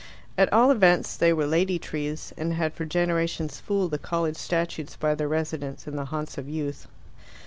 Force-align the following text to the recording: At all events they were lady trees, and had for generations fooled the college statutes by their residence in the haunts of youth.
At 0.35 0.51
all 0.51 0.71
events 0.71 1.15
they 1.15 1.31
were 1.31 1.45
lady 1.45 1.77
trees, 1.77 2.33
and 2.35 2.55
had 2.55 2.73
for 2.73 2.85
generations 2.85 3.59
fooled 3.59 3.91
the 3.91 3.99
college 3.99 4.35
statutes 4.35 4.95
by 4.95 5.13
their 5.13 5.27
residence 5.27 5.85
in 5.85 5.95
the 5.95 6.05
haunts 6.05 6.39
of 6.39 6.49
youth. 6.49 6.87